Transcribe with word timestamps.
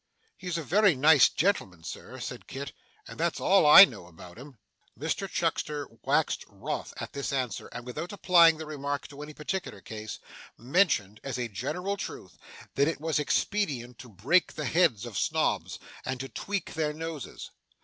'He 0.35 0.47
is 0.47 0.57
a 0.57 0.63
very 0.63 0.95
nice 0.95 1.29
gentleman, 1.29 1.83
Sir,' 1.83 2.19
said 2.19 2.47
Kit, 2.47 2.73
'and 3.07 3.19
that's 3.19 3.39
all 3.39 3.67
I 3.67 3.85
know 3.85 4.07
about 4.07 4.39
him.' 4.39 4.57
Mr 4.99 5.29
Chuckster 5.29 5.87
waxed 6.03 6.43
wroth 6.47 6.91
at 6.97 7.13
this 7.13 7.31
answer, 7.31 7.67
and 7.67 7.85
without 7.85 8.11
applying 8.11 8.57
the 8.57 8.65
remark 8.65 9.07
to 9.09 9.21
any 9.21 9.35
particular 9.35 9.79
case, 9.79 10.17
mentioned, 10.57 11.19
as 11.23 11.37
a 11.37 11.47
general 11.47 11.97
truth, 11.97 12.35
that 12.73 12.87
it 12.87 12.99
was 12.99 13.19
expedient 13.19 13.99
to 13.99 14.09
break 14.09 14.53
the 14.53 14.65
heads 14.65 15.05
of 15.05 15.19
Snobs, 15.19 15.77
and 16.03 16.19
to 16.19 16.27
tweak 16.27 16.73
their 16.73 16.93
noses. 16.93 17.51